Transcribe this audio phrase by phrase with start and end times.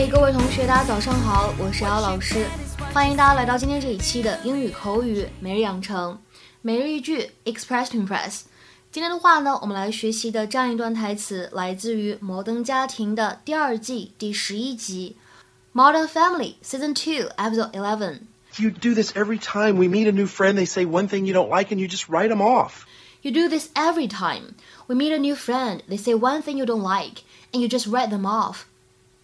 [0.00, 2.46] 嗨，各位同学，大家早上好，我是姚老师，
[2.94, 6.18] 欢迎大家来到今天这一期的英语口语每日养成
[6.62, 8.44] 每日一句 Express to Impress。
[8.90, 15.14] 今天的话呢，我们来学习的这样一段台词来自于《摩登家庭》的第二季第十一集《
[15.78, 20.54] Modern Family》Season Two Episode Eleven。You do this every time we meet a new friend.
[20.54, 22.86] They say one thing you don't like, and you just write them off.
[23.20, 24.54] You do this every time
[24.88, 25.82] we meet a new friend.
[25.86, 28.64] They say one thing you don't like, and you just write them off.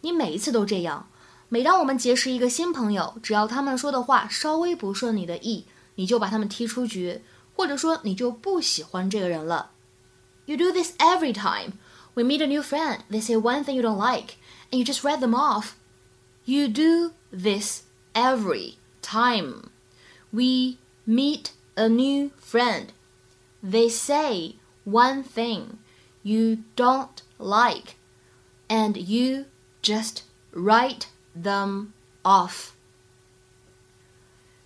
[0.00, 1.08] 你每一次都这样。
[1.48, 7.22] 每当我们结识一个新朋友，只要他们说的话稍微不顺你的意，你就把他们踢出局，
[7.54, 9.70] 或者说你就不喜欢这个人了。
[10.46, 11.74] You do this every time
[12.14, 13.00] we meet a new friend.
[13.10, 14.34] They say one thing you don't like,
[14.70, 15.72] and you just write them off.
[16.44, 19.70] You do this every time
[20.30, 22.88] we meet a new friend.
[23.62, 25.78] They say one thing
[26.22, 27.96] you don't like,
[28.68, 29.46] and you
[29.81, 30.19] just
[30.53, 31.03] write
[31.35, 31.87] them
[32.23, 32.69] off.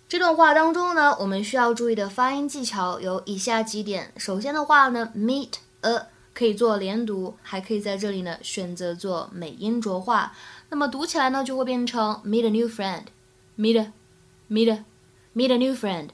[0.08, 4.12] 这段话当中呢，我们需要注意的发音技巧有以下几点。
[4.16, 10.32] 首先的话呢，meet a 可以做连读，还可以在这里呢选择做美音浊化。
[10.68, 13.92] 那么读起来呢就会变成 meet a new friend，meet a
[14.48, 14.84] meet a
[15.34, 16.10] meet a new friend。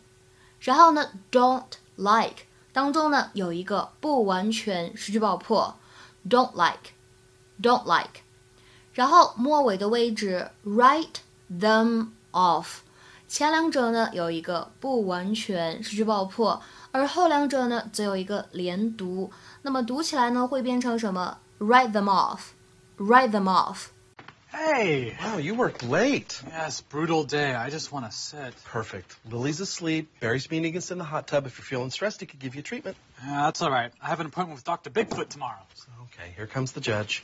[0.60, 1.64] 然后呢，don't
[1.96, 5.76] like 当中呢有一个不完全失去爆破
[6.28, 8.20] ，don't like，don't like。
[8.92, 12.78] 然后末尾的位置 write them off，
[13.28, 16.60] 前两者呢有一个不完全失去爆破，
[16.90, 19.30] 而后两者呢则有一个连读。
[19.62, 23.86] 那么读起来呢会变成什么？write them off，write them off。
[24.52, 25.16] Hey!
[25.22, 26.42] Wow, you worked late.
[26.48, 27.54] Yes, brutal day.
[27.54, 28.52] I just want to sit.
[28.64, 29.14] Perfect.
[29.30, 30.08] Lily's asleep.
[30.18, 31.46] Barry's meeting us in the hot tub.
[31.46, 32.96] If you're feeling stressed, he could give you treatment.
[33.24, 33.92] Yeah, that's all right.
[34.02, 34.90] I have an appointment with Dr.
[34.90, 35.60] Bigfoot tomorrow.
[36.04, 37.22] Okay, here comes the judge.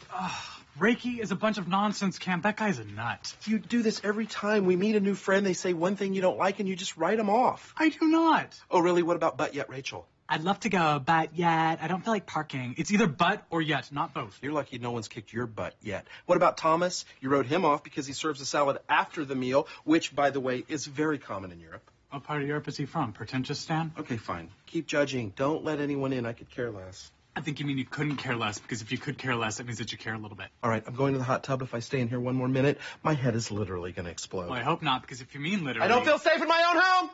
[0.79, 2.43] Reiki is a bunch of nonsense, Cam.
[2.43, 3.35] That guy's a nut.
[3.45, 5.45] You do this every time we meet a new friend.
[5.45, 7.75] They say one thing you don't like, and you just write them off.
[7.77, 8.55] I do not.
[8.71, 9.03] Oh, really?
[9.03, 10.07] What about but yet, Rachel?
[10.29, 12.75] I'd love to go, but yet I don't feel like parking.
[12.79, 14.39] It's either but or yet, not both.
[14.43, 16.07] You're lucky no one's kicked your butt yet.
[16.27, 17.05] What about Thomas?
[17.21, 20.41] You wrote him off because he serves a salad after the meal, which, by the
[20.41, 21.89] way, is very common in Europe.
[22.11, 23.13] What part of Europe is he from?
[23.13, 23.93] Pretentious Stan?
[23.99, 24.49] Okay, fine.
[24.67, 25.33] Keep judging.
[25.37, 26.27] Don't let anyone in.
[26.27, 27.11] I could care less.
[27.37, 29.67] I think you mean you couldn't care less, because if you could care less, that
[29.67, 30.47] means that you care a little bit.
[30.63, 31.61] All right, I'm going to the hot tub.
[31.61, 34.49] If I stay in here one more minute, my head is literally going to explode.
[34.49, 35.85] Well, I hope not, because if you mean literally.
[35.85, 37.11] I don't feel safe in my own home!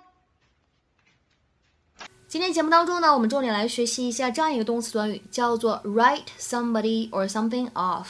[2.32, 8.06] 今天节目当中呢，我们重点来学习一下这样一个动词短语，叫做 write somebody or something off。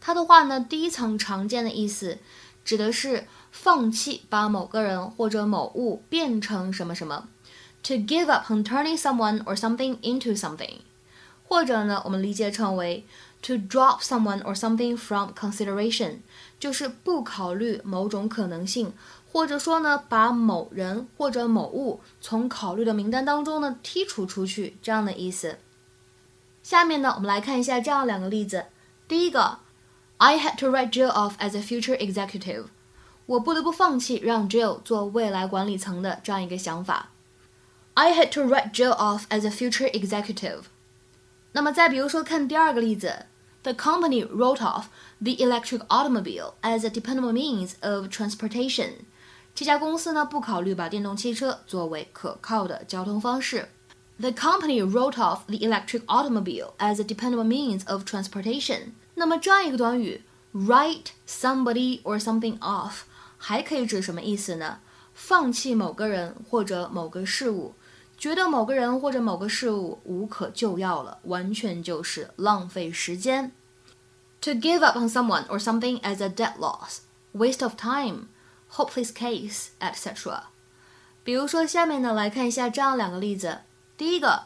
[0.00, 2.16] 它的话呢，第一层常见的意思
[2.64, 7.28] 指的是放弃把某个人或者某物变成什么什么
[7.82, 10.78] ，to give up on turning someone or something into something，
[11.46, 13.04] 或者呢，我们理解成为
[13.42, 16.20] to drop someone or something from consideration，
[16.58, 18.94] 就是不考虑某种可能性。
[19.33, 25.59] 或者说呢，把某人或者某物从考虑的名单当中呢剔除出去，这样的意思。
[26.63, 28.65] 下面呢，我们来看一下这样两个例子。
[29.07, 29.59] 第一个，
[30.17, 32.65] I had to write Jill off as a future executive。
[33.25, 37.11] 我不得不放弃让 Jill 做未来管理层的这样一个想法。
[37.93, 40.63] I had to write Jill off as a future executive。
[41.51, 43.25] 那么再比如说，看第二个例子，
[43.61, 44.85] The company wrote off
[45.19, 49.05] the electric automobile as a dependable means of transportation。
[49.53, 53.69] 这家公司呢不考虑把电动汽车作为可靠的交通方式。
[54.19, 58.91] The company wrote off the electric automobile as a dependable means of transportation。
[59.15, 60.23] 那么这样一个短语，
[60.53, 63.01] write somebody or something off，
[63.37, 64.79] 还可以指什么意思呢？
[65.13, 67.73] 放弃某个人或者某个事物，
[68.17, 73.51] 觉得某个人或者某个事物无可救药了，完全就是浪费时间。
[74.41, 76.99] To give up on someone or something as a dead loss,
[77.33, 78.27] waste of time.
[78.73, 80.41] hopeless case, etc.
[81.23, 83.59] 比如说，下面呢来看一下这样两个例子。
[83.97, 84.43] 第一个，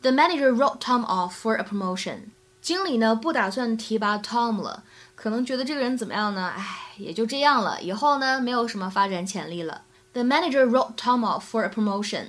[0.00, 2.30] The manager wrote Tom off for a promotion。
[2.60, 4.84] 经理呢不打算提拔 Tom 了，
[5.14, 6.52] 可能觉得这个人怎么样呢？
[6.56, 9.82] 唉，也就这样了，以后呢没有什么发展潜力了。
[10.12, 12.28] The manager wrote Tom off for a promotion。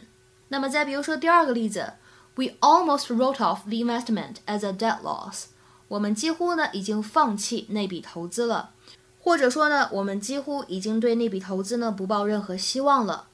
[0.49, 1.93] 那么再比如说第二个例子，
[2.35, 5.45] We almost wrote off the investment as a dead loss。
[5.87, 8.71] 我们几乎呢已经放弃那笔投资了。
[9.19, 13.27] 或者说呢，我们几乎已经对那笔投资呢不抱任何希望了。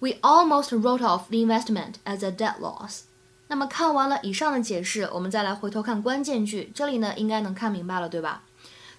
[0.00, 3.02] We almost wrote off the investment as a dead loss。
[3.48, 8.42] 那么看完了以上的解释，我们再来回头看关键句，这里呢应该能看明白了，对吧？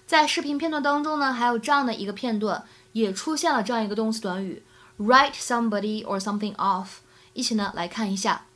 [0.06, 4.62] 在视频片段当中呢，还有这样的一个片段，也出现了这样一个动词短语，
[4.98, 6.98] write somebody or something off。
[7.32, 8.46] 一起呢来看一下。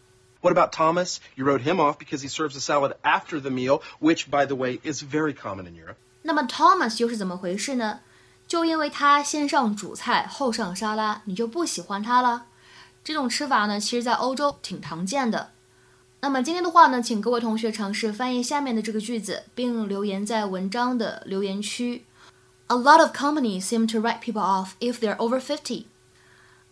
[0.40, 1.18] What about Thomas?
[1.36, 4.56] You wrote him off because he serves a salad after the meal, which, by the
[4.56, 5.96] way, is very common in Europe.
[6.23, 7.99] 那么 Thomas 又是怎么回事呢？
[8.47, 12.45] 就因为他先上主菜后上沙拉，你就不喜欢他了？
[13.03, 15.51] 这种吃法呢，其实在欧洲挺常见的。
[16.21, 22.05] 那么今天的话呢，请各位同学尝试翻译下面的这个句子，并留言在文章的留言区。
[22.67, 25.85] A lot of companies seem to write people off if they're over fifty.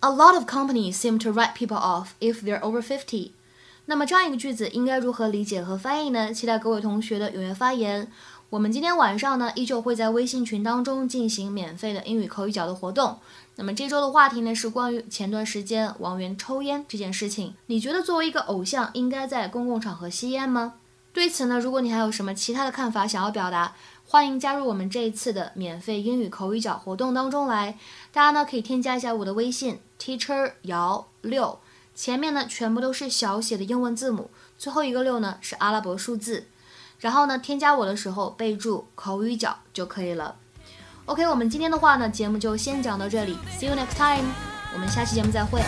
[0.01, 3.31] A lot of companies seem to write people off if they're over fifty.
[3.85, 6.33] 那么这样一个句子应该如何理解和翻译呢？
[6.33, 8.11] 期待各位同学的踊跃发言。
[8.49, 13.19] 我们今天晚上呢，依旧会在微信群当中进行免费的英语口语角的活动。
[13.57, 17.53] 那么这周的话题呢，是关于前段时间王源抽烟这件事情。
[17.65, 20.75] 你觉得作为一个偶像，应该在公共场合吸烟吗？
[21.11, 27.77] 对此呢，如果你还有什么其他的看法想要表达，欢迎加入我们这一次的免费英语口语角活动当中来。
[28.13, 31.59] 大家呢可以添加一下我的微信 teacher 姚六，
[31.93, 36.45] 前面呢全部都是小写的英文字母，最后一个六呢是阿拉伯数字。
[36.99, 40.35] 然后呢，添加我的时候备注口语角就可以了。
[41.05, 44.27] OK，我们今天的话呢，节目就先讲到这里，See you next time，
[44.73, 45.61] 我们下期节目再会。